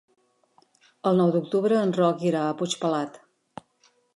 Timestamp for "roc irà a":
1.99-2.57